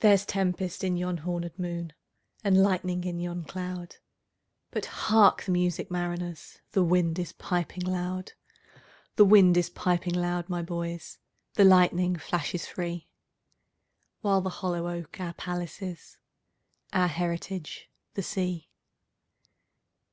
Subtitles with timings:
[0.00, 1.92] There's tempest in yon hornèd moon,
[2.42, 6.58] And lightning in yon cloud:But hark the music, mariners!
[6.72, 8.32] The wind is piping loud;
[9.14, 11.18] The wind is piping loud, my boys,
[11.54, 16.16] The lightning flashes free—While the hollow oak our palace is,
[16.92, 18.70] Our heritage the sea.